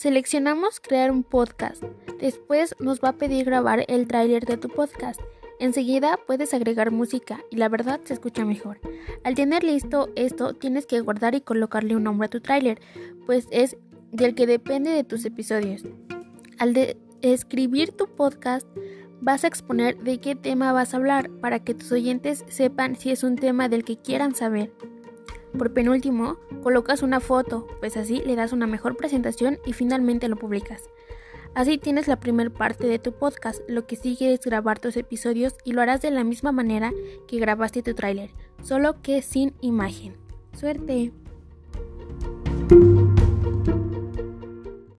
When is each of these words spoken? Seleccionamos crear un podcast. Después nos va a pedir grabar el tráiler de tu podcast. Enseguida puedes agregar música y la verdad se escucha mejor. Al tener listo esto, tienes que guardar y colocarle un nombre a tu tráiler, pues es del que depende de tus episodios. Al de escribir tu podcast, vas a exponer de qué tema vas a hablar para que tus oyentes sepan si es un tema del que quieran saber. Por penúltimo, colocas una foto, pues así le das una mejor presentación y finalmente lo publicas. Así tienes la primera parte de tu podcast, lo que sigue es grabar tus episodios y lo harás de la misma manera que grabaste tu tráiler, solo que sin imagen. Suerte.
Seleccionamos 0.00 0.80
crear 0.80 1.10
un 1.10 1.22
podcast. 1.22 1.84
Después 2.18 2.74
nos 2.78 3.02
va 3.02 3.10
a 3.10 3.18
pedir 3.18 3.44
grabar 3.44 3.84
el 3.86 4.08
tráiler 4.08 4.46
de 4.46 4.56
tu 4.56 4.70
podcast. 4.70 5.20
Enseguida 5.58 6.18
puedes 6.26 6.54
agregar 6.54 6.90
música 6.90 7.40
y 7.50 7.56
la 7.56 7.68
verdad 7.68 8.00
se 8.04 8.14
escucha 8.14 8.46
mejor. 8.46 8.80
Al 9.24 9.34
tener 9.34 9.62
listo 9.62 10.08
esto, 10.16 10.54
tienes 10.54 10.86
que 10.86 11.00
guardar 11.00 11.34
y 11.34 11.42
colocarle 11.42 11.96
un 11.96 12.04
nombre 12.04 12.24
a 12.24 12.30
tu 12.30 12.40
tráiler, 12.40 12.80
pues 13.26 13.46
es 13.50 13.76
del 14.10 14.34
que 14.34 14.46
depende 14.46 14.88
de 14.88 15.04
tus 15.04 15.26
episodios. 15.26 15.84
Al 16.58 16.72
de 16.72 16.96
escribir 17.20 17.92
tu 17.92 18.06
podcast, 18.06 18.66
vas 19.20 19.44
a 19.44 19.48
exponer 19.48 19.98
de 19.98 20.18
qué 20.18 20.34
tema 20.34 20.72
vas 20.72 20.94
a 20.94 20.96
hablar 20.96 21.28
para 21.42 21.58
que 21.58 21.74
tus 21.74 21.92
oyentes 21.92 22.46
sepan 22.48 22.96
si 22.96 23.10
es 23.10 23.22
un 23.22 23.36
tema 23.36 23.68
del 23.68 23.84
que 23.84 23.98
quieran 23.98 24.34
saber. 24.34 24.72
Por 25.56 25.72
penúltimo, 25.72 26.38
colocas 26.62 27.02
una 27.02 27.20
foto, 27.20 27.66
pues 27.80 27.96
así 27.96 28.22
le 28.24 28.36
das 28.36 28.52
una 28.52 28.66
mejor 28.66 28.96
presentación 28.96 29.58
y 29.66 29.72
finalmente 29.72 30.28
lo 30.28 30.36
publicas. 30.36 30.84
Así 31.54 31.78
tienes 31.78 32.06
la 32.06 32.20
primera 32.20 32.50
parte 32.50 32.86
de 32.86 33.00
tu 33.00 33.12
podcast, 33.12 33.60
lo 33.68 33.86
que 33.86 33.96
sigue 33.96 34.32
es 34.32 34.40
grabar 34.40 34.78
tus 34.78 34.96
episodios 34.96 35.56
y 35.64 35.72
lo 35.72 35.82
harás 35.82 36.00
de 36.00 36.12
la 36.12 36.22
misma 36.22 36.52
manera 36.52 36.92
que 37.26 37.38
grabaste 37.38 37.82
tu 37.82 37.94
tráiler, 37.94 38.30
solo 38.62 39.02
que 39.02 39.20
sin 39.20 39.54
imagen. 39.60 40.16
Suerte. 40.56 41.12